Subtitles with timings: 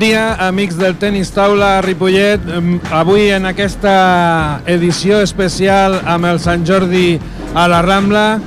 [0.00, 2.40] Dia, amics del tenis taula Ripollet.
[2.56, 7.18] Em, Avui en aquesta edició especial amb el Sant Jordi
[7.52, 8.40] a la Rambla,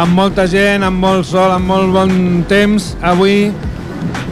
[0.00, 2.14] amb molta gent, amb molt sol, amb molt bon
[2.48, 3.50] temps, avui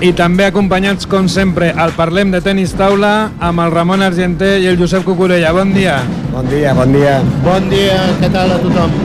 [0.00, 4.70] i també acompanyats, com sempre, al Parlem de Tenis Taula amb el Ramon Argenter i
[4.70, 5.52] el Josep Cucurella.
[5.52, 5.98] Bon dia.
[6.32, 7.18] Bon dia, bon dia.
[7.44, 8.96] Bon dia, què tal a tothom?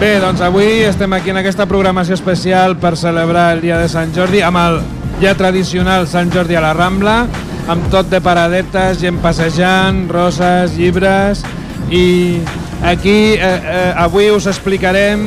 [0.00, 4.16] Bé, doncs avui estem aquí en aquesta programació especial per celebrar el dia de Sant
[4.16, 4.80] Jordi amb el
[5.20, 7.24] ja tradicional Sant Jordi a la Rambla,
[7.70, 11.44] amb tot de paradetes, gent passejant, roses, llibres
[11.90, 12.40] i
[12.86, 15.26] aquí eh, eh, avui us explicarem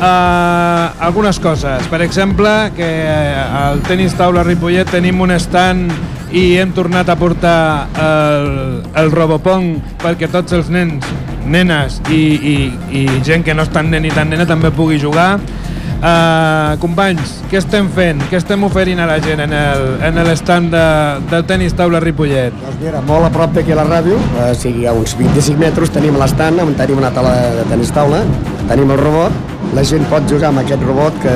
[0.00, 1.86] eh, algunes coses.
[1.88, 5.92] Per exemple, que eh, al Tenis Taula Ripollet tenim un stand
[6.30, 8.50] i hem tornat a portar el,
[8.98, 11.06] el Robopong perquè tots els nens,
[11.50, 12.56] nenes i, i,
[12.94, 15.34] i gent que no és tan nen ni tan nena també pugui jugar.
[16.00, 18.22] Uh, companys, què estem fent?
[18.30, 20.84] Què estem oferint a la gent en el, en l'estand de,
[21.28, 22.54] del tenis taula Ripollet?
[22.62, 25.92] Doncs mira, molt a prop d'aquí a la ràdio, o sigui, a uns 25 metres
[25.92, 28.22] tenim l'estant, on tenim una taula de tenis taula,
[28.70, 29.36] tenim el robot,
[29.76, 31.34] la gent pot jugar amb aquest robot que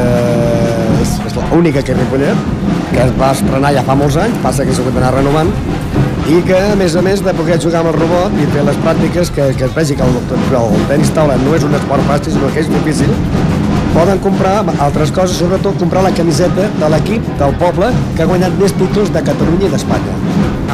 [1.02, 2.48] és, és l'única que Ripollet,
[2.94, 5.52] que es va estrenar ja fa molts anys, passa que s'ha hagut d'anar renovant,
[6.24, 8.80] i que a més a més de poder jugar amb el robot i fer les
[8.80, 10.16] pràctiques que, que es vegi que el,
[10.56, 13.12] el tenis taula no és un esport fàcil sinó que és difícil
[13.94, 18.56] poden comprar altres coses, sobretot comprar la camiseta de l'equip del poble que ha guanyat
[18.60, 20.16] més títols de Catalunya i d'Espanya.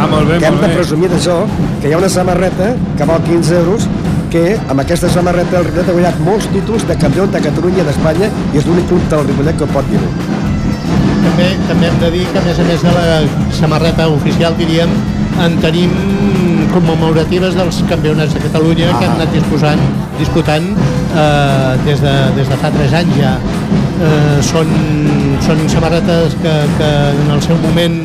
[0.01, 1.37] Ah, molt bé, que hem molt de presumir d'això,
[1.83, 3.87] que hi ha una samarreta que val 15 euros
[4.31, 7.87] que amb aquesta samarreta el Ripollet ha guanyat molts títols de campió de Catalunya i
[7.89, 10.01] d'Espanya i és l'únic club del Ripollet que pot dir.
[11.25, 13.07] També, també hem de dir que, a més a més de la
[13.59, 14.93] samarreta oficial, diríem,
[15.45, 15.93] en tenim
[16.73, 19.11] commemoratives dels campionats de Catalunya que Ah.
[19.11, 19.81] han anat disposant,
[20.19, 20.71] disputant
[21.15, 23.35] eh, des, de, des de fa 3 anys ja.
[24.01, 24.71] Eh, són,
[25.45, 26.91] són samarretes que, que
[27.25, 28.01] en el seu moment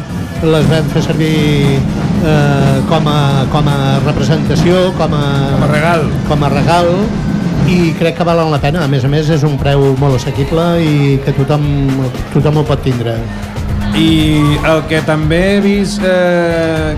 [0.46, 1.36] les vam fer servir
[1.80, 5.24] eh, com, a, com a representació, com a,
[5.56, 6.04] Com a regal.
[6.28, 6.92] com a regal
[7.72, 8.84] i crec que valen la pena.
[8.86, 11.64] A més a més, és un preu molt assequible i que tothom,
[12.34, 13.16] tothom ho pot tindre.
[13.96, 16.94] I el que també he vist eh,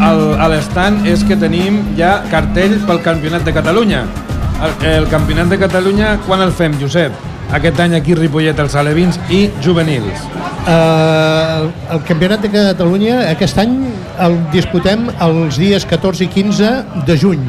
[0.00, 4.06] al, a l'estand és que tenim ja cartell pel Campionat de Catalunya.
[4.58, 7.14] El, el Campionat de Catalunya, quan el fem, Josep?
[7.54, 10.24] Aquest any aquí Ripollet, els alevins i juvenils.
[10.66, 13.76] Uh, el Campionat de Catalunya aquest any
[14.24, 16.72] el disputem els dies 14 i 15
[17.06, 17.46] de juny.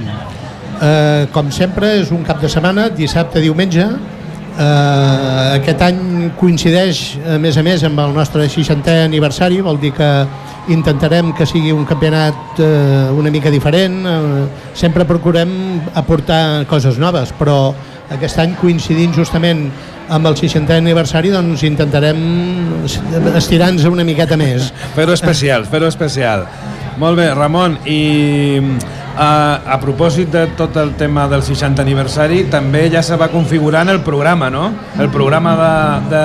[0.79, 3.89] Uh, com sempre, és un cap de setmana, dissabte, diumenge.
[3.89, 9.95] Uh, aquest any coincideix, a més a més, amb el nostre 60è aniversari, vol dir
[9.97, 10.13] que
[10.67, 14.01] intentarem que sigui un campionat uh, una mica diferent.
[14.05, 17.73] Uh, sempre procurem aportar coses noves, però
[18.13, 19.67] aquest any coincidint justament
[20.09, 22.19] amb el 60è aniversari doncs intentarem
[23.37, 24.71] estirar-nos una miqueta més.
[24.95, 26.47] Fer-ho especial, fer-ho especial.
[26.99, 28.59] Molt bé, Ramon, i
[29.19, 33.91] a, a propòsit de tot el tema del 60 aniversari, també ja se va configurant
[33.91, 34.69] el programa, no?
[34.99, 35.73] El programa de,
[36.13, 36.23] de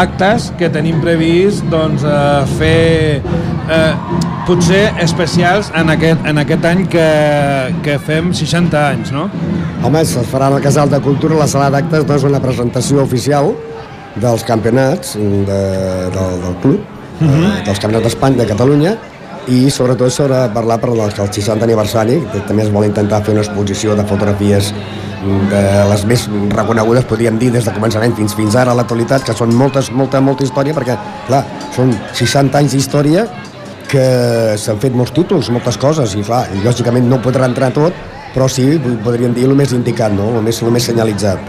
[0.00, 3.92] actes que tenim previst doncs, eh, fer eh,
[4.48, 7.08] potser especials en aquest, en aquest any que,
[7.84, 9.28] que fem 60 anys, no?
[9.84, 13.52] Home, es farà al Casal de Cultura, la sala d'actes, doncs una presentació oficial
[14.20, 15.60] dels campionats de,
[16.16, 16.80] del, del club,
[17.20, 17.64] uh -huh.
[17.68, 18.96] dels campionats d'Espanya, de Catalunya,
[19.48, 23.44] i sobretot sobre parlar per el 60 aniversari, que també es vol intentar fer una
[23.44, 24.72] exposició de fotografies
[25.50, 29.36] de les més reconegudes, podríem dir, des de començament fins fins ara a l'actualitat, que
[29.36, 30.96] són moltes, molta, molta història, perquè,
[31.28, 31.42] clar,
[31.76, 33.26] són 60 anys d'història
[33.90, 34.06] que
[34.60, 37.96] s'han fet molts títols, moltes coses, i clar, lògicament no podrà entrar tot,
[38.30, 38.64] però sí,
[39.04, 40.28] podríem dir el més indicat, no?
[40.38, 41.42] el, més, el més senyalitzat.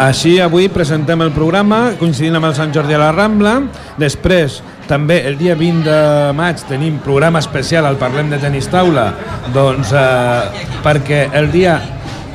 [0.00, 3.58] Així avui presentem el programa coincidint amb el Sant Jordi a la Rambla.
[4.00, 9.10] Després, també el dia 20 de maig tenim programa especial al Parlem de Tenis Taula,
[9.54, 11.78] doncs eh, perquè el dia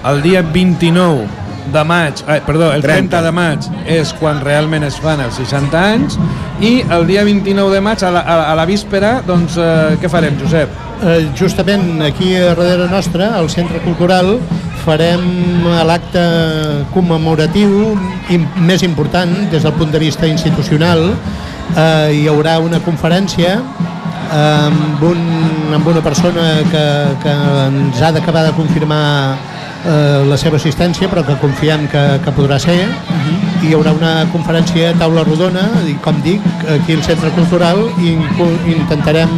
[0.10, 1.28] el dia 29
[1.74, 3.10] de maig, eh, perdó, el 30.
[3.10, 6.18] 30 de maig és quan realment es fan els 60 anys
[6.66, 10.10] i el dia 29 de maig a la, a, a la víspera, doncs eh, què
[10.10, 10.72] farem, Josep?
[11.00, 14.38] Eh, justament aquí a darrere nostre, al Centre Cultural,
[14.86, 15.22] farem
[15.86, 16.24] l'acte
[16.96, 17.94] commemoratiu
[18.66, 21.12] més important des del punt de vista institucional.
[21.76, 23.60] Eh, hi haurà una conferència
[24.30, 25.22] amb, un,
[25.74, 26.84] amb una persona que,
[27.24, 27.36] que
[27.68, 29.04] ens ha d'acabar de confirmar
[29.86, 32.80] eh, la seva assistència, però que confiem que, que podrà ser.
[33.66, 36.46] Hi haurà una conferència a taula rodona, i com dic,
[36.80, 38.16] aquí al Centre Cultural, i
[38.76, 39.34] intentarem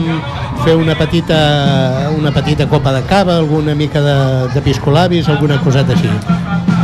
[0.61, 4.17] fer una petita, una petita copa de cava, alguna mica de,
[4.53, 6.11] de piscolabis, alguna coseta així.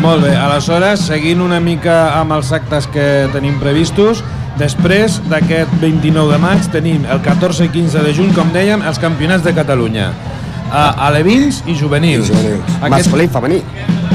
[0.01, 4.23] Molt bé, aleshores, seguint una mica amb els actes que tenim previstos,
[4.57, 8.97] Després d'aquest 29 de maig tenim el 14 i 15 de juny, com dèiem, els
[9.01, 10.09] campionats de Catalunya.
[10.67, 12.27] Uh, alevins i juvenils.
[12.27, 12.79] I juvenils.
[12.91, 13.61] Masculí i femení.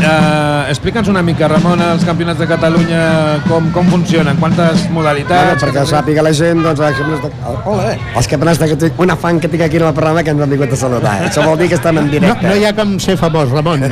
[0.03, 3.03] Uh, Explica'ns una mica, Ramon, els campionats de Catalunya,
[3.47, 5.47] com, com funcionen, quantes modalitats...
[5.47, 7.55] Bueno, perquè sàpiga la gent, doncs, els campionats de...
[7.71, 7.99] Hola, eh?
[8.19, 10.51] Els campionats de Catalunya, una fan que tinc aquí en el programa que ens han
[10.53, 11.15] vingut a saludar.
[11.23, 11.31] Eh?
[11.31, 12.49] Això vol dir que estem en No, directe.
[12.51, 13.87] no hi ha com ser famós, Ramon.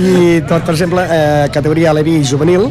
[0.00, 2.70] I tot, per exemple, eh, categoria Aleví i juvenil,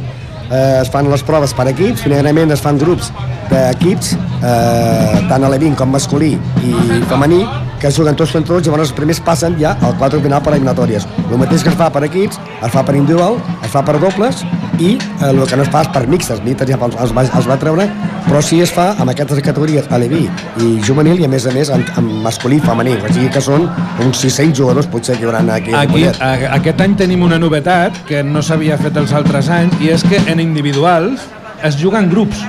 [0.52, 3.12] eh, es fan les proves per equips, finalment es fan grups
[3.50, 4.14] d'equips,
[4.44, 6.36] eh, tant alevín com masculí
[6.66, 6.74] i
[7.10, 7.44] femení,
[7.80, 11.08] que juguen tots contra tots, llavors els primers passen ja al quadre final per eliminatòries.
[11.30, 14.44] El mateix que es fa per equips, es fa per individual, es fa per dobles
[14.80, 17.26] i eh, el que no es fa és per mixtes, mixtes ja els, els, va,
[17.38, 17.88] els va treure,
[18.28, 20.26] però sí es fa amb aquestes categories aleví
[20.64, 23.44] i juvenil i a més a més amb, amb masculí i femení, o sigui que
[23.44, 23.68] són
[24.06, 28.04] uns 600 jugadors potser que hi haurà aquí Aquí, a, aquest any tenim una novetat
[28.08, 31.28] que no s'havia fet els altres anys i és que en individuals
[31.64, 32.40] es juguen grups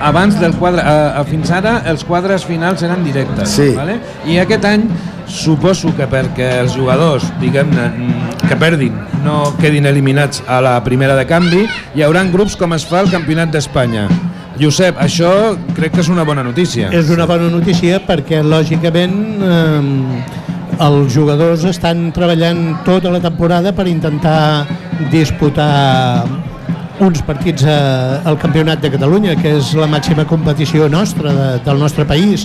[0.00, 3.70] abans del quadre, a, a, fins ara els quadres finals eren directes Sí.
[3.76, 3.98] vale?
[4.26, 4.88] i aquest any
[5.30, 11.16] suposo que perquè els jugadors diguem-ne mm, que perdin no quedin eliminats a la primera
[11.18, 14.08] de canvi hi haurà grups com es fa al Campionat d'Espanya
[14.60, 15.30] Josep, això
[15.76, 20.40] crec que és una bona notícia És una bona notícia perquè, lògicament, eh,
[20.80, 24.66] els jugadors estan treballant tota la temporada per intentar
[25.12, 26.24] disputar
[27.00, 31.80] uns partits a, al Campionat de Catalunya, que és la màxima competició nostra, de, del
[31.80, 32.44] nostre país.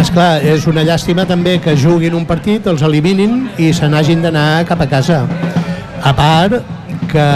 [0.00, 4.22] És clar, és una llàstima també que juguin un partit, els eliminin i se n'hagin
[4.24, 5.24] d'anar cap a casa.
[6.02, 6.58] A part
[7.10, 7.26] que,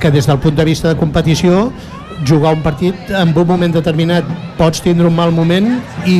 [0.00, 1.70] que des del punt de vista de competició
[2.28, 4.24] jugar un partit en un moment determinat
[4.58, 5.66] pots tindre un mal moment
[6.06, 6.18] i,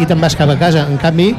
[0.00, 0.86] i te'n vas cap a casa.
[0.88, 1.32] En canvi,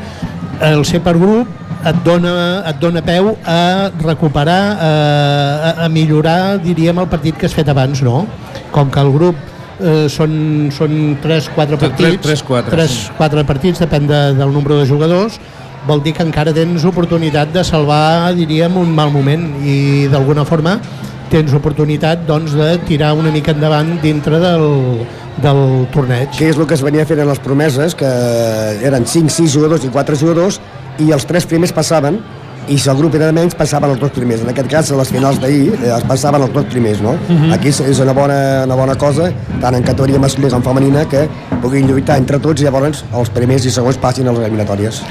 [0.61, 1.47] el ser per grup
[1.87, 2.33] et dona,
[2.69, 8.03] et dona peu a recuperar, a, a, millorar, diríem, el partit que has fet abans,
[8.05, 8.27] no?
[8.75, 9.39] Com que el grup
[9.81, 13.15] eh, són, són 3-4 Tres- partits, tres, quatre, tres, sí.
[13.17, 15.39] quatre partits, depèn de, del nombre de jugadors,
[15.87, 20.77] vol dir que encara tens oportunitat de salvar, diríem, un mal moment i d'alguna forma
[21.31, 24.65] tens oportunitat doncs, de tirar una mica endavant dintre del,
[25.39, 25.61] del
[25.93, 26.29] torneig.
[26.35, 28.11] que és el que es venia fent en les promeses, que
[28.83, 30.59] eren 5, 6 jugadors i 4 jugadors,
[30.99, 32.19] i els tres primers passaven,
[32.71, 34.41] i si el grup era de menys, passaven els dos primers.
[34.45, 37.17] En aquest cas, a les finals d'ahir, eh, es passaven els dos primers, no?
[37.53, 41.27] Aquí és- una bona, una bona cosa, tant en categoria masculina com femenina, que
[41.61, 45.01] puguin lluitar entre tots i llavors els primers i segons passin a les eliminatòries.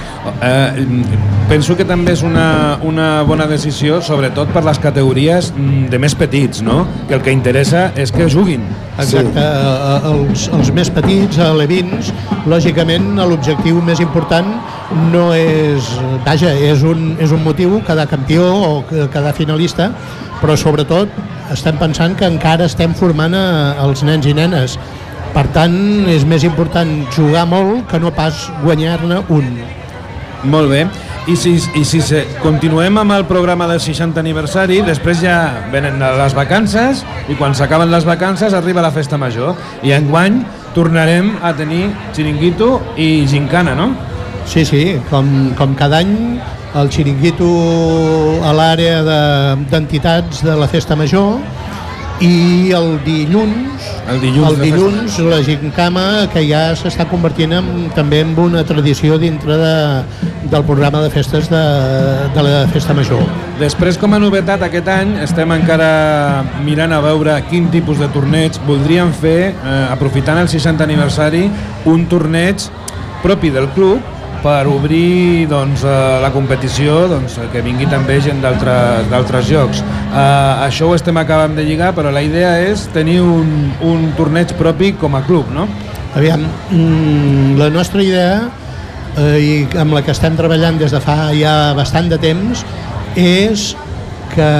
[0.42, 1.04] Eh,
[1.48, 6.14] penso que també és una, una bona decisió, sobretot per les categories mm, de més
[6.14, 6.86] petits, no?
[7.08, 8.62] Que el que interessa és que juguin.
[8.98, 10.10] Exacte, sí.
[10.10, 12.12] els, els més petits, alevins,
[12.46, 14.54] lògicament l'objectiu més important
[15.12, 15.86] no és,
[16.26, 19.90] vaja, és un, és un motiu quedar campió o quedar finalista,
[20.40, 21.12] però sobretot
[21.54, 23.44] estem pensant que encara estem formant a,
[23.84, 24.78] els nens i nenes.
[25.30, 25.76] Per tant,
[26.10, 29.52] és més important jugar molt que no pas guanyar-ne un.
[30.50, 30.84] Molt bé.
[31.30, 35.36] I si, i si se, continuem amb el programa del 60 aniversari, després ja
[35.70, 39.54] venen les vacances i quan s'acaben les vacances arriba la festa major.
[39.86, 40.40] I enguany
[40.74, 43.92] tornarem a tenir xiringuito i gincana, no?
[44.46, 46.40] Sí, sí, com, com cada any
[46.74, 47.46] el xiringuito
[48.46, 51.38] a l'àrea de- d'entitats de, de la Festa Major
[52.20, 58.20] i el dilluns, El dilluns el dilluns la gincama que ja s'està convertint en, també
[58.20, 59.72] en una tradició dintre de,
[60.52, 61.62] del programa de festes de,
[62.34, 63.22] de la Festa Major.
[63.58, 68.58] Després, com a novetat, aquest any estem encara mirant a veure quin tipus de torneig
[68.68, 71.46] voldríem fer, eh, aprofitant el 60 aniversari,
[71.88, 72.68] un torneig
[73.24, 74.00] propi del club
[74.42, 79.82] per obrir doncs, eh, la competició doncs, que vingui també gent d'altres jocs.
[79.82, 84.54] Eh, això ho estem acabant de lligar, però la idea és tenir un, un torneig
[84.58, 85.68] propi com a club, no?
[86.16, 88.48] Aviam, mm, la nostra idea
[89.16, 92.64] eh, i amb la que estem treballant des de fa ja bastant de temps
[93.18, 93.70] és
[94.34, 94.50] que,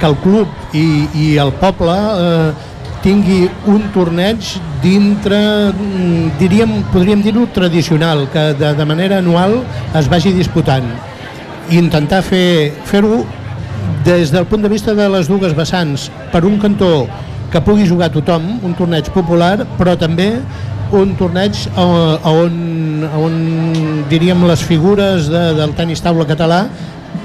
[0.00, 2.52] que el club i, i el poble eh,
[3.02, 4.38] tingui un torneig
[4.82, 5.38] dintre,
[5.72, 9.60] mm, diríem, podríem dir-ho tradicional, que de, de manera anual
[9.98, 10.86] es vagi disputant
[11.70, 13.24] i intentar fer- fer-ho
[14.04, 17.06] des del punt de vista de les dues vessants, per un cantó
[17.52, 20.40] que pugui jugar tothom, un torneig popular, però també
[20.92, 21.84] un torneig a,
[22.22, 23.34] a on, a on
[24.10, 26.66] diríem les figures de, del tenis taula català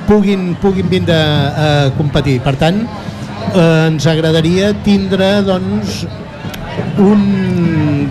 [0.08, 2.40] puguin, puguin vindre a competir.
[2.44, 2.82] Per tant,
[3.54, 6.06] eh, ens agradaria tindre doncs,
[7.02, 7.22] un,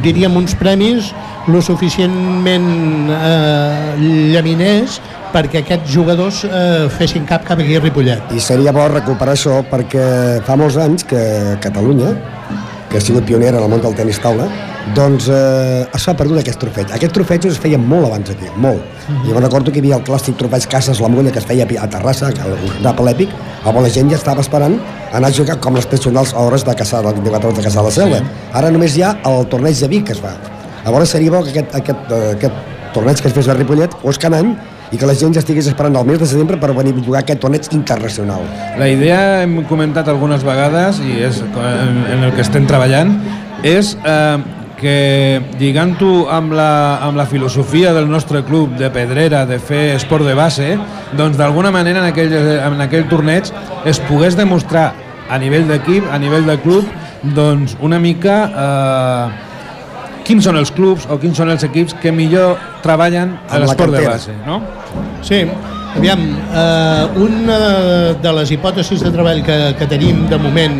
[0.02, 1.12] diríem uns premis
[1.46, 5.00] lo suficientment eh, llaminers
[5.34, 8.32] perquè aquests jugadors eh, fessin cap cap aquí a Ripollet.
[8.34, 10.06] I seria bo recuperar això perquè
[10.46, 11.20] fa molts anys que
[11.62, 12.14] Catalunya,
[12.90, 14.48] que ha sigut pionera en el món del tenis taula,
[14.94, 16.92] doncs eh, s'ha perdut aquest trofeig.
[16.94, 18.84] Aquest trofeig es feia molt abans aquí, molt.
[19.10, 21.66] I jo recordo que hi havia el clàssic trofeig Cases la Molla que es feia
[21.66, 23.32] a Terrassa, que un rap l'èpic,
[23.66, 24.78] on la gent ja estava esperant
[25.12, 27.88] anar a jugar com les tradicionals hores de Caçà, del 24 hores de Caçà de
[27.88, 28.22] la Selva.
[28.22, 28.46] Sí.
[28.60, 30.36] Ara només hi ha el torneig de Vic que es fa.
[30.84, 32.64] Llavors seria bo que aquest, aquest, eh, aquest
[32.94, 34.54] torneig que es fes a Ripollet fos cada any
[34.92, 37.24] i que la gent ja estigués esperant el mes de setembre per venir a jugar
[37.24, 38.44] aquest torneig internacional.
[38.78, 43.16] La idea, hem comentat algunes vegades, i és en, en el que estem treballant,
[43.66, 44.38] és eh,
[44.76, 50.26] que lligant-ho amb, la, amb la filosofia del nostre club de pedrera, de fer esport
[50.26, 50.74] de base,
[51.16, 53.50] doncs d'alguna manera en aquell, en aquell torneig
[53.88, 54.90] es pogués demostrar
[55.30, 56.86] a nivell d'equip, a nivell de club,
[57.36, 59.46] doncs una mica eh,
[60.26, 64.04] quins són els clubs o quins són els equips que millor treballen a l'esport de
[64.06, 64.60] base, no?
[65.26, 65.44] Sí,
[65.94, 67.58] aviam, eh, una
[68.22, 70.76] de les hipòtesis de treball que, que tenim de moment,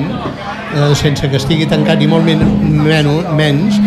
[0.74, 2.42] eh, sense que estigui tancat ni molt men,
[2.82, 3.80] men, menys,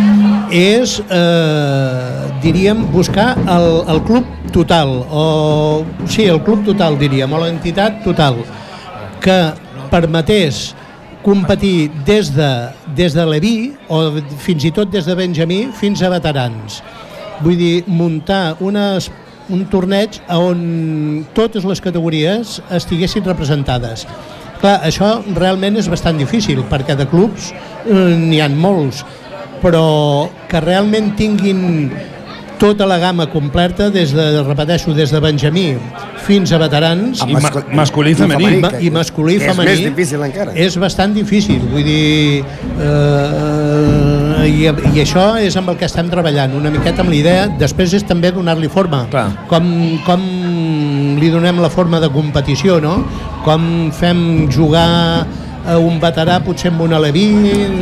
[0.56, 7.44] és, eh, diríem, buscar el, el club total, o sí, el club total, diríem, o
[7.44, 8.42] l'entitat total,
[9.22, 9.40] que
[9.92, 10.70] permetés
[11.22, 12.50] competir des de,
[12.96, 13.56] des de Leví
[13.92, 16.80] o fins i tot des de Benjamí fins a veterans.
[17.44, 19.10] Vull dir, muntar unes,
[19.54, 20.60] un torneig on
[21.38, 24.06] totes les categories estiguessin representades.
[24.60, 29.06] Clar, això realment és bastant difícil, perquè de clubs eh, n'hi han molts,
[29.64, 31.92] però que realment tinguin
[32.60, 35.70] tota la gamma completa, des de, repeteixo, des de Benjamí
[36.28, 37.24] fins a veterans.
[37.24, 38.52] I ma masculí i femení.
[38.60, 39.72] I, I masculí i femení.
[39.72, 40.54] És més difícil encara.
[40.68, 42.44] És bastant difícil, vull dir...
[42.76, 44.09] Eh,
[44.48, 47.48] i, I això és amb el que estem treballant, una miqueta amb l'idea.
[47.60, 49.06] Després és també donar-li forma.
[49.12, 49.28] Clar.
[49.52, 49.68] Com,
[50.06, 50.26] com
[51.20, 53.00] li donem la forma de competició, no?
[53.46, 54.90] Com fem jugar
[55.70, 57.26] a un veterà potser amb un aleví,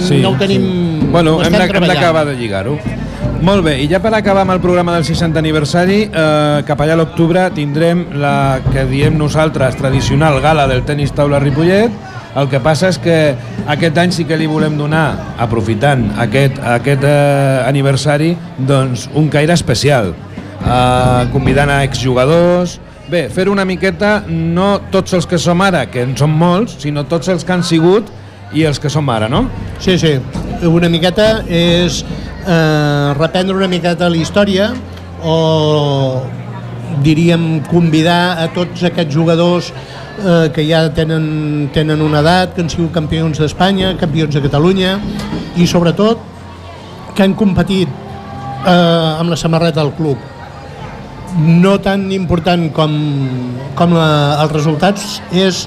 [0.04, 0.64] sí, no ho tenim...
[0.64, 1.12] Sí.
[1.14, 2.78] Bueno, hem d'acabar de lligar-ho.
[3.38, 6.96] Molt bé, i ja per acabar amb el programa del 60 aniversari, eh, cap allà
[6.98, 11.94] a l'octubre tindrem la que diem nosaltres tradicional gala del tenis taula Ripollet.
[12.38, 13.18] El que passa és que
[13.66, 19.56] aquest any sí que li volem donar, aprofitant aquest, aquest eh, aniversari, doncs un caire
[19.58, 20.14] especial,
[20.62, 26.02] eh, convidant a exjugadors, Bé, fer una miqueta no tots els que som ara, que
[26.04, 28.10] en som molts, sinó tots els que han sigut
[28.52, 29.46] i els que som ara, no?
[29.80, 30.18] Sí, sí.
[30.68, 34.74] Una miqueta és eh, reprendre una miqueta la història
[35.24, 35.38] o
[37.04, 42.72] diríem convidar a tots aquests jugadors eh, que ja tenen, tenen una edat, que han
[42.72, 44.98] sigut campions d'Espanya, campions de Catalunya
[45.58, 46.22] i sobretot
[47.16, 50.18] que han competit eh, amb la samarreta del club.
[51.38, 52.94] No tan important com,
[53.78, 54.10] com la,
[54.44, 55.66] els resultats és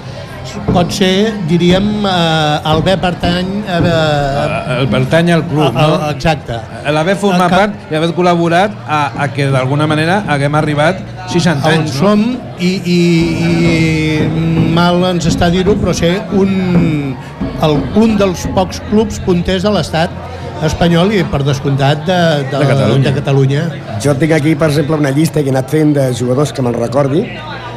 [0.71, 3.49] pot ser, diríem, eh, el bé pertany...
[3.65, 6.09] Eh, el pertany al club, a, a, no?
[6.11, 6.59] Exacte.
[6.91, 11.71] L'haver format que, part i haver col·laborat a, a que d'alguna manera haguem arribat 60
[11.71, 11.99] anys, on no?
[11.99, 12.25] som
[12.59, 12.99] i, i,
[13.47, 17.15] i mal ens està dir-ho, però ser un,
[17.61, 20.13] el, un dels pocs clubs punters de l'Estat
[20.65, 22.19] espanyol i per descomptat de,
[22.51, 23.07] de, de, Catalunya.
[23.07, 23.63] de Catalunya.
[24.03, 26.77] Jo tinc aquí, per exemple, una llista que he anat fent de jugadors que me'n
[26.77, 27.25] recordi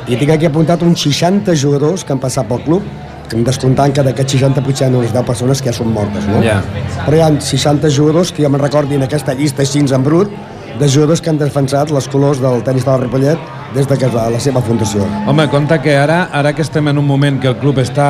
[0.08, 2.88] i tinc aquí apuntat uns 60 jugadors que han passat pel club,
[3.28, 5.94] que em descomptant que d'aquests 60 potser hi ha unes 10 persones que ja són
[5.94, 6.42] mortes, no?
[6.44, 6.60] Yeah.
[7.06, 10.32] Però hi ha 60 jugadors que jo me'n recordi en aquesta llista així en brut,
[10.78, 14.08] de jugadors que han defensat les colors del tenis de la Ripollet des de que
[14.10, 15.06] la, la seva fundació.
[15.30, 18.08] Home, compte que ara, ara que estem en un moment que el club està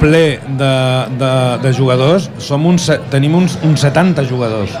[0.00, 0.72] ple de,
[1.20, 1.32] de,
[1.62, 4.72] de jugadors, som uns, tenim uns, uns 70 jugadors.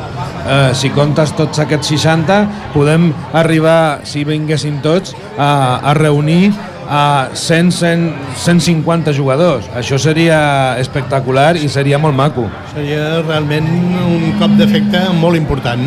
[0.46, 2.38] Eh, si comptes tots aquests 60,
[2.74, 6.52] podem arribar, si vinguessin tots, a, a reunir
[6.86, 9.66] a 100, 100, 150 jugadors.
[9.74, 12.46] Això seria espectacular i seria molt maco.
[12.74, 13.66] Seria realment
[14.06, 15.82] un cop d'efecte molt important.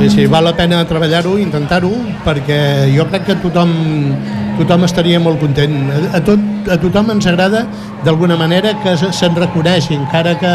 [0.00, 1.90] Sí, sí, val la pena treballar-ho, intentar-ho,
[2.24, 2.60] perquè
[2.92, 3.72] jo crec que tothom,
[4.60, 5.74] tothom estaria molt content.
[6.12, 6.40] A, tot,
[6.72, 7.66] a tothom ens agrada,
[8.04, 10.54] d'alguna manera, que se'n reconeixi, encara que,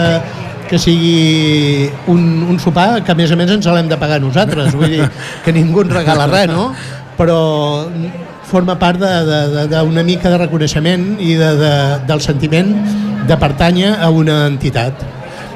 [0.69, 4.73] que sigui un, un sopar que a més a més ens l'hem de pagar nosaltres,
[4.77, 5.09] vull dir
[5.45, 6.71] que ningú ens regala res, no?
[7.15, 7.39] Però
[8.45, 11.73] forma part d'una mica de reconeixement i de, de,
[12.07, 12.73] del sentiment
[13.25, 15.01] de pertànyer a una entitat.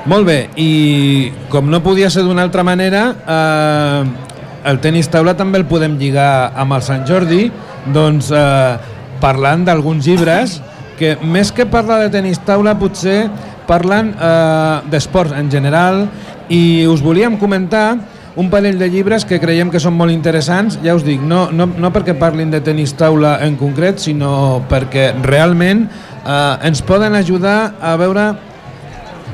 [0.09, 4.29] Molt bé, i com no podia ser d'una altra manera, eh,
[4.69, 7.49] el tenis taula també el podem lligar amb el Sant Jordi,
[7.93, 10.59] doncs eh, parlant d'alguns llibres
[10.99, 13.29] que més que parlar de tenis taula potser
[13.69, 16.07] parlen eh, d'esports en general
[16.49, 17.99] i us volíem comentar
[18.39, 21.67] un parell de llibres que creiem que són molt interessants, ja us dic, no, no,
[21.69, 27.73] no perquè parlin de tenis taula en concret, sinó perquè realment eh, ens poden ajudar
[27.81, 28.29] a veure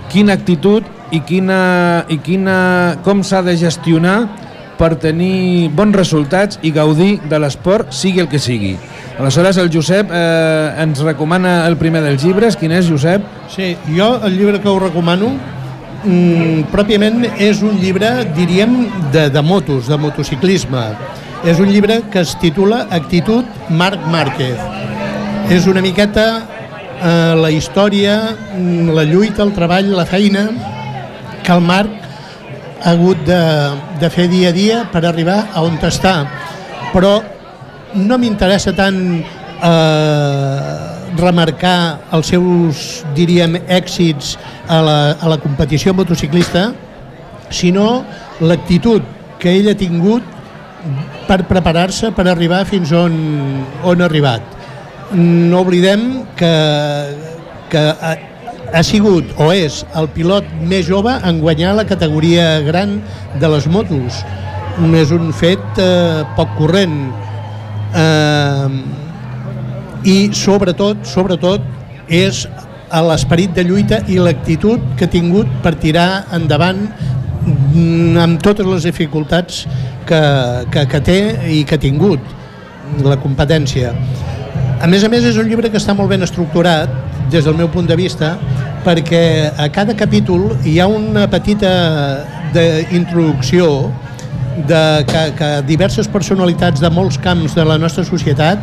[0.09, 2.57] quina actitud i, quina, i quina,
[3.05, 4.17] com s'ha de gestionar
[4.79, 8.75] per tenir bons resultats i gaudir de l'esport, sigui el que sigui.
[9.17, 12.57] Aleshores, el Josep eh, ens recomana el primer dels llibres.
[12.59, 13.23] Quin és, Josep?
[13.51, 15.29] Sí, jo el llibre que us recomano
[16.03, 18.75] mm, pròpiament és un llibre, diríem,
[19.13, 20.83] de, de motos, de motociclisme.
[21.47, 24.59] És un llibre que es titula Actitud Marc Márquez.
[25.53, 26.25] És una miqueta
[26.99, 28.17] eh, la història,
[28.57, 30.49] mm, la lluita, el treball, la feina
[31.45, 32.03] que el Marc
[32.83, 33.39] ha hagut de,
[34.01, 36.17] de fer dia a dia per arribar a on està.
[36.91, 37.21] Però
[37.95, 40.85] no m'interessa tant eh,
[41.15, 41.77] remarcar
[42.15, 42.85] els seus,
[43.15, 44.35] diríem, èxits
[44.67, 46.69] a la, a la competició motociclista,
[47.49, 48.03] sinó
[48.43, 49.05] l'actitud
[49.39, 50.23] que ell ha tingut
[51.25, 53.15] per preparar-se per arribar fins on,
[53.83, 54.53] on ha arribat.
[55.15, 56.53] No oblidem que,
[57.71, 58.15] que ha,
[58.73, 62.99] ha sigut o és el pilot més jove en guanyar la categoria gran
[63.41, 64.21] de les motos.
[64.99, 66.97] És un fet eh, poc corrent
[67.95, 68.69] eh,
[70.05, 71.61] i sobretot, sobretot
[72.11, 72.45] és
[73.05, 78.85] l'esperit de lluita i l'actitud que ha tingut per tirar endavant mm, amb totes les
[78.85, 79.65] dificultats
[80.05, 80.21] que,
[80.71, 81.19] que, que té
[81.51, 82.21] i que ha tingut
[83.03, 83.91] la competència.
[84.79, 86.91] A més a més és un llibre que està molt ben estructurat
[87.33, 88.35] des del meu punt de vista
[88.85, 91.71] perquè a cada capítol hi ha una petita
[92.53, 93.89] d'introducció
[94.67, 98.61] de, que, que diverses personalitats de molts camps de la nostra societat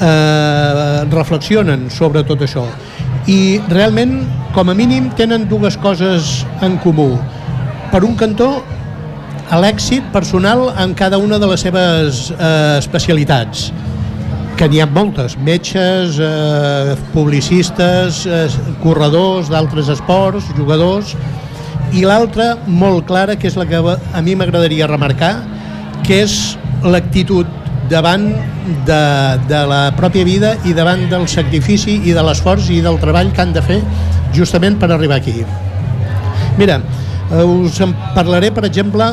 [0.00, 2.66] eh, reflexionen sobre tot això.
[3.26, 4.20] I realment
[4.54, 7.10] com a mínim tenen dues coses en comú.
[7.90, 8.50] Per un cantó
[9.62, 13.70] l'èxit personal en cada una de les seves eh, especialitats
[14.56, 18.46] que n'hi ha moltes, metges, eh, publicistes, eh,
[18.80, 21.12] corredors d'altres esports, jugadors,
[21.96, 25.32] i l'altra molt clara, que és la que a mi m'agradaria remarcar,
[26.04, 27.48] que és l'actitud
[27.88, 28.26] davant
[28.86, 29.00] de,
[29.48, 33.44] de la pròpia vida i davant del sacrifici i de l'esforç i del treball que
[33.44, 33.78] han de fer
[34.36, 35.38] justament per arribar aquí.
[36.58, 36.80] Mira,
[37.30, 39.08] us en parlaré, per exemple,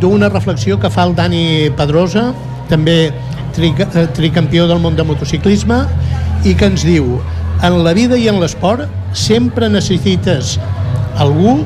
[0.00, 2.30] d'una reflexió que fa el Dani Pedrosa,
[2.70, 5.82] també eh, tricampió del món de motociclisme,
[6.48, 7.20] i que ens diu
[7.62, 10.56] en la vida i en l'esport sempre necessites
[11.22, 11.60] algú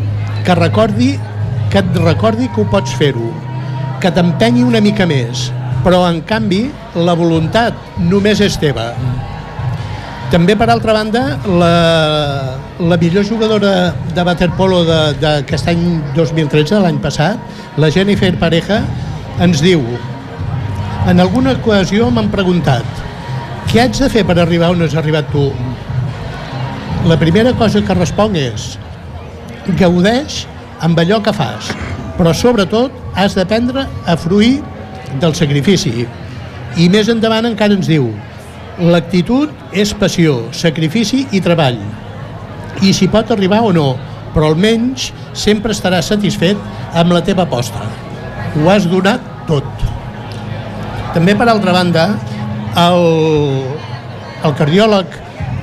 [0.46, 1.16] que recordi
[1.70, 3.32] que et recordi que ho pots fer-ho,
[4.00, 5.48] que t'empenyi una mica més,
[5.82, 8.92] però en canvi la voluntat només és teva.
[10.30, 11.72] També, per altra banda, la,
[12.78, 13.72] la millor jugadora
[14.14, 14.85] de waterpolo
[15.18, 17.42] d'aquest any 2013, l'any passat,
[17.82, 18.80] la Jennifer Pareja,
[19.42, 19.82] ens diu
[21.11, 22.87] en alguna ocasió m'han preguntat
[23.70, 25.50] què haig de fer per arribar on has arribat tu?
[27.06, 28.72] La primera cosa que responc és
[29.74, 30.44] gaudeix
[30.85, 31.72] amb allò que fas,
[32.16, 34.61] però sobretot has d'aprendre a fruir
[35.20, 36.07] del sacrifici.
[36.76, 38.11] I més endavant encara ens diu
[38.76, 41.79] l'actitud és passió, sacrifici i treball.
[42.85, 43.94] I si pot arribar o no,
[44.35, 46.61] però almenys sempre estaràs satisfet
[46.92, 47.81] amb la teva aposta.
[48.57, 49.64] Ho has donat tot.
[51.16, 52.11] També, per altra banda,
[52.76, 53.07] el,
[54.44, 55.16] el cardiòleg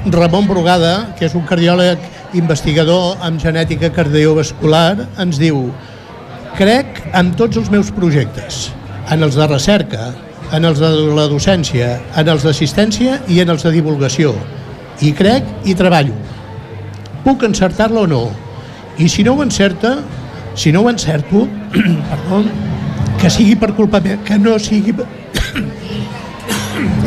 [0.10, 2.02] Ramon Brugada, que és un cardiòleg
[2.34, 5.68] investigador en genètica cardiovascular, ens diu
[6.58, 8.72] crec en tots els meus projectes,
[9.14, 10.12] en els de recerca,
[10.54, 14.34] en els de la docència, en els d'assistència i en els de divulgació.
[15.02, 16.16] I crec i treballo.
[17.24, 18.24] Puc encertar-la o no?
[19.02, 19.98] I si no ho encerta,
[20.56, 22.44] si no ho encerto, perdó,
[23.22, 24.94] que sigui per culpa meva, que no sigui...
[24.94, 25.00] que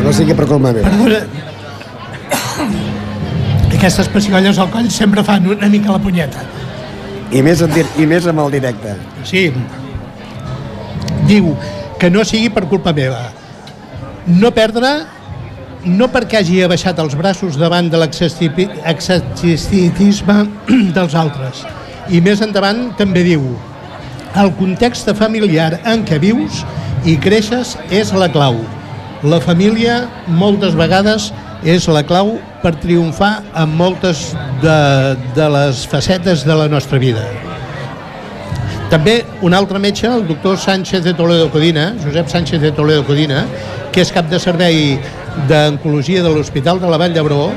[0.02, 0.88] no sigui per culpa meva.
[0.88, 1.20] Perdona,
[3.76, 6.40] aquestes pessigolles al coll sempre fan una mica la punyeta.
[7.34, 8.94] I més, en, I més amb el directe.
[9.28, 9.52] Sí.
[11.28, 11.56] Diu
[12.00, 13.30] que no sigui per culpa meva.
[14.26, 14.88] No perdre
[15.86, 20.36] no perquè hagi abaixat els braços davant de l'excessivisme
[20.96, 21.64] dels altres.
[22.08, 23.42] I més endavant també diu
[24.36, 26.64] el context familiar en què vius
[27.06, 28.56] i creixes és la clau.
[29.26, 31.32] La família moltes vegades
[31.64, 34.78] és la clau per triomfar en moltes de,
[35.36, 37.22] de les facetes de la nostra vida.
[38.90, 43.44] També un altre metge, el doctor Sánchez de Toledo Codina, Josep Sánchez de Toledo Codina,
[43.94, 44.96] que és cap de servei
[45.46, 47.54] d'oncologia de l'Hospital de la Vall d'Hebron,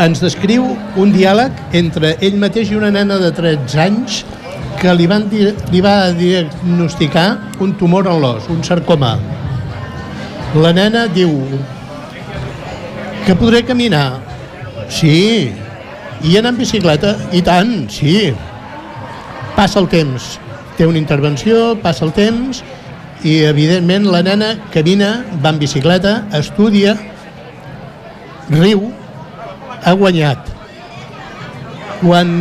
[0.00, 0.64] ens descriu
[0.96, 4.22] un diàleg entre ell mateix i una nena de 13 anys
[4.80, 7.28] que li, van, li va diagnosticar
[7.60, 9.18] un tumor en l'os, un sarcoma.
[10.56, 11.36] La nena diu,
[13.26, 14.20] que podré caminar?
[14.88, 15.52] Sí.
[16.22, 17.16] I anar en bicicleta?
[17.32, 18.32] I tant, sí.
[19.56, 20.38] passa el temps,
[20.78, 22.62] té una intervenció, passa el temps
[23.22, 25.10] i evidentment la nena camina,
[25.44, 26.96] va en bicicleta, estudia,
[28.48, 28.88] riu,
[29.84, 30.48] ha guanyat.
[32.00, 32.32] Quan,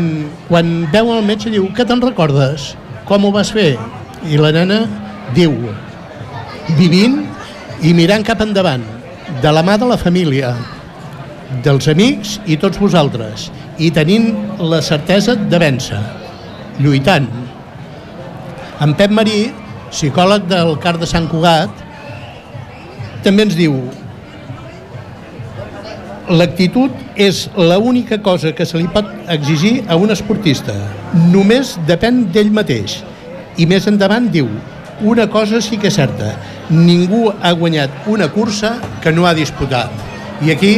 [0.48, 2.72] quan veu el metge diu, què te'n recordes?
[3.06, 3.76] Com ho vas fer?
[4.26, 4.80] I la nena
[5.36, 5.54] diu,
[6.80, 7.20] vivint
[7.86, 8.86] i mirant cap endavant,
[9.40, 10.52] de la mà de la família,
[11.64, 16.00] dels amics i tots vosaltres, i tenint la certesa de vèncer,
[16.84, 17.30] lluitant.
[18.84, 19.40] En Pep Marí,
[19.92, 21.72] psicòleg del CAR de Sant Cugat,
[23.24, 23.76] també ens diu
[26.32, 30.76] l'actitud és l'única cosa que se li pot exigir a un esportista.
[31.34, 33.02] Només depèn d'ell mateix.
[33.60, 34.48] I més endavant diu,
[35.02, 36.36] una cosa sí que és certa,
[36.72, 39.92] ningú ha guanyat una cursa que no ha disputat.
[40.42, 40.74] I aquí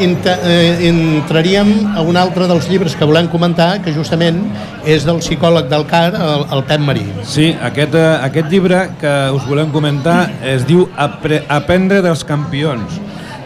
[0.00, 4.40] eh, entraríem a un altre dels llibres que volem comentar, que justament
[4.88, 7.04] és del psicòleg del CAR, el, el Pep Marí.
[7.28, 13.00] Sí, aquest, eh, aquest llibre que us volem comentar es diu Apre Aprendre dels campions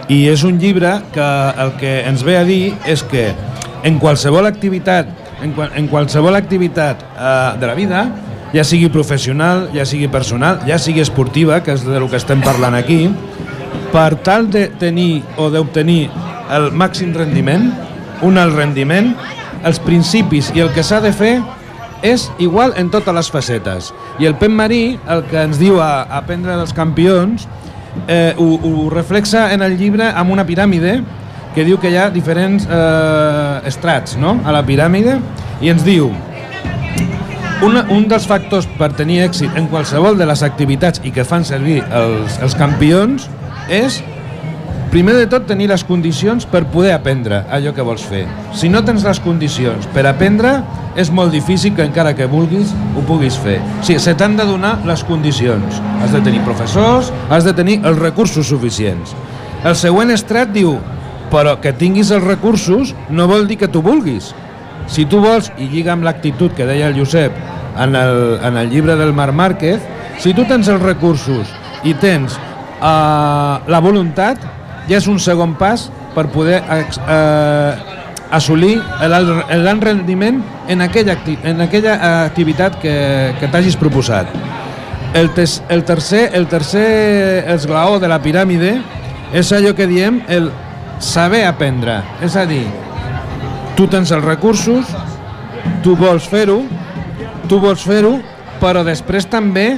[0.08, 1.28] i és un llibre que
[1.62, 3.32] el que ens ve a dir és que
[3.86, 5.08] en qualsevol activitat
[5.42, 8.06] en, qual, en qualsevol activitat eh, de la vida
[8.54, 12.76] ja sigui professional, ja sigui personal, ja sigui esportiva, que és del que estem parlant
[12.78, 13.08] aquí,
[13.92, 16.06] per tal de tenir o d'obtenir
[16.54, 17.70] el màxim rendiment,
[18.26, 19.14] un alt rendiment,
[19.66, 21.40] els principis i el que s'ha de fer
[22.06, 23.92] és igual en totes les facetes.
[24.20, 27.48] I el Pep Marí, el que ens diu a, aprendre dels campions,
[28.06, 31.00] eh, ho, ho reflexa en el llibre amb una piràmide
[31.56, 34.36] que diu que hi ha diferents eh, estrats no?
[34.44, 35.16] a la piràmide
[35.64, 36.10] i ens diu
[37.62, 41.46] una, un dels factors per tenir èxit en qualsevol de les activitats i que fan
[41.46, 43.28] servir els, els campions
[43.72, 44.02] és
[44.92, 48.24] primer de tot tenir les condicions per poder aprendre allò que vols fer.
[48.56, 50.58] Si no tens les condicions per aprendre,
[50.96, 53.58] és molt difícil que encara que vulguis ho puguis fer.
[53.80, 55.80] O sigui, se t'han de donar les condicions.
[56.00, 59.16] Has de tenir professors, has de tenir els recursos suficients.
[59.64, 60.76] El següent estrat diu,
[61.32, 64.32] però que tinguis els recursos no vol dir que tu vulguis.
[64.86, 67.34] Si tu vols, i lliga amb l'actitud que deia el Josep
[67.82, 69.82] en el, en el llibre del Marc Márquez,
[70.22, 71.50] si tu tens els recursos
[71.84, 74.40] i tens uh, la voluntat,
[74.88, 77.72] ja és un segon pas per poder eh,
[78.30, 82.94] assolir el gran rendiment en aquella, en aquella activitat que,
[83.40, 84.30] que t'hagis proposat.
[85.12, 88.78] El, el, tercer, el tercer esglaó de la piràmide
[89.36, 90.50] és allò que diem el
[91.00, 92.00] saber aprendre.
[92.24, 92.64] És a dir,
[93.76, 94.88] tu tens els recursos,
[95.84, 96.62] tu vols fer-ho,
[97.46, 98.16] tu vols fer-ho,
[98.60, 99.76] però després també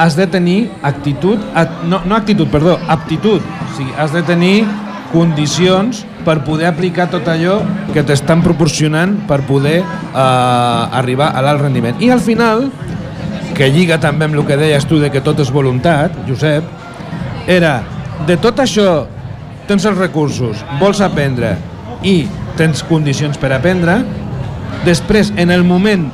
[0.00, 1.40] has de tenir actitud,
[1.88, 3.40] no, no actitud, perdó, aptitud.
[3.40, 4.64] O sigui, has de tenir
[5.12, 7.60] condicions per poder aplicar tot allò
[7.94, 12.00] que t'estan proporcionant per poder eh, arribar a l'alt rendiment.
[12.00, 12.68] I al final,
[13.56, 16.64] que lliga també amb el que deies tu de que tot és voluntat, Josep,
[17.50, 17.80] era
[18.26, 19.04] de tot això
[19.68, 21.54] tens els recursos, vols aprendre
[22.02, 22.24] i
[22.60, 24.02] tens condicions per aprendre,
[24.84, 26.10] després, en el moment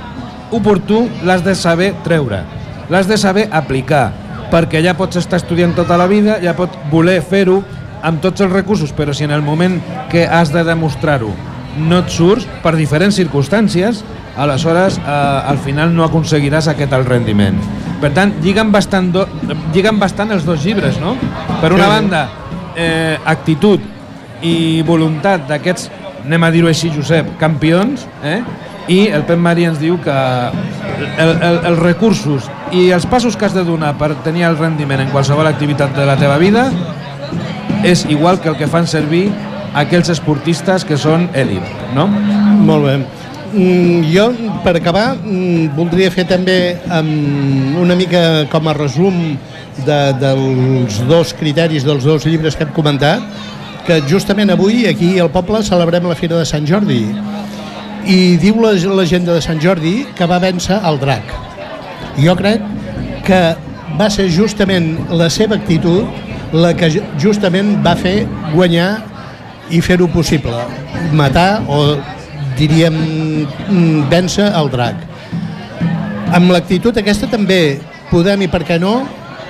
[0.55, 2.45] oportú, l'has de saber treure
[2.89, 4.13] l'has de saber aplicar,
[4.51, 7.61] perquè ja pots estar estudiant tota la vida, ja pots voler fer-ho
[8.07, 9.81] amb tots els recursos, però si en el moment
[10.11, 11.33] que has de demostrar-ho
[11.77, 14.01] no et surts per diferents circumstàncies,
[14.37, 17.59] aleshores eh, al final no aconseguiràs aquest alt rendiment.
[18.01, 19.27] Per tant, lliguen bastant, do,
[19.75, 21.17] lliguen bastant els dos llibres, no?
[21.61, 22.23] Per una banda,
[22.77, 23.83] eh, actitud
[24.45, 25.91] i voluntat d'aquests,
[26.27, 28.41] anem a dir-ho així, Josep, campions, eh?
[28.93, 33.49] i el Pep Marí ens diu que el, el, els recursos i els passos que
[33.49, 36.69] has de donar per tenir el rendiment en qualsevol activitat de la teva vida
[37.87, 39.27] és igual que el que fan servir
[39.77, 42.07] aquells esportistes que són elit, no?
[42.07, 42.97] Molt bé.
[43.57, 44.31] Mm, jo,
[44.65, 49.37] per acabar, mm, voldria fer també um, una mica com a resum
[49.85, 53.23] de, dels dos criteris dels dos llibres que hem comentat,
[53.87, 57.05] que justament avui aquí al poble celebrem la Fira de Sant Jordi
[58.07, 61.31] i diu la llegenda de Sant Jordi que va vèncer el drac.
[62.19, 62.63] Jo crec
[63.27, 63.41] que
[63.99, 66.91] va ser justament la seva actitud la que
[67.23, 68.91] justament va fer guanyar
[69.71, 70.59] i fer-ho possible,
[71.19, 71.97] matar o
[72.59, 72.97] diríem
[74.11, 74.99] vèncer el drac.
[76.35, 77.79] Amb l'actitud aquesta també
[78.11, 79.01] podem, i per què no,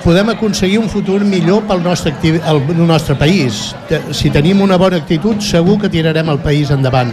[0.07, 3.75] podem aconseguir un futur millor pel nostre, el nostre país.
[4.15, 7.11] Si tenim una bona actitud, segur que tirarem el país endavant.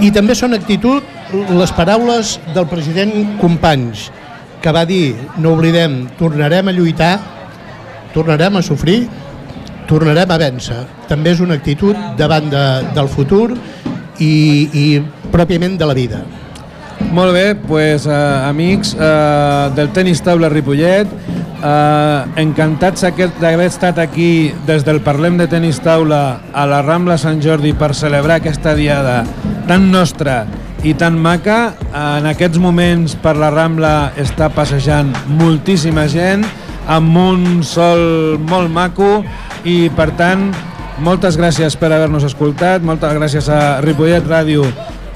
[0.00, 1.04] I també són actitud
[1.52, 4.06] les paraules del president Companys,
[4.64, 7.12] que va dir, no oblidem, tornarem a lluitar,
[8.16, 9.02] tornarem a sofrir,
[9.84, 10.80] tornarem a vèncer.
[11.12, 13.50] També és una actitud davant de, del futur
[14.16, 14.32] i,
[14.72, 14.86] i
[15.28, 16.24] pròpiament de la vida.
[17.10, 18.12] Molt bé, pues, eh,
[18.46, 21.08] amics eh, del tenis taula Ripollet,
[21.64, 23.02] eh, encantats
[23.40, 27.94] d'haver estat aquí des del Parlem de Tenis Taula a la Rambla Sant Jordi per
[27.94, 29.24] celebrar aquesta diada
[29.66, 30.44] tan nostra
[30.82, 31.74] i tan maca.
[31.92, 36.46] En aquests moments per la Rambla està passejant moltíssima gent
[36.88, 39.20] amb un sol molt maco
[39.64, 40.48] i per tant
[41.00, 44.64] moltes gràcies per haver-nos escoltat, moltes gràcies a Ripollet Ràdio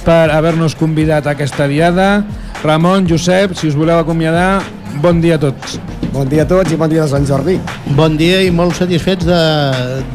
[0.05, 2.25] per haver-nos convidat a aquesta diada.
[2.63, 4.63] Ramon, Josep, si us voleu acomiadar,
[5.03, 5.79] bon dia a tots.
[6.15, 7.57] Bon dia a tots i bon dia de Sant Jordi.
[7.99, 9.41] Bon dia i molt satisfets de,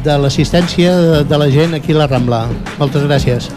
[0.06, 2.46] de l'assistència de, de la gent aquí a la Rambla.
[2.78, 3.50] Moltes gràcies.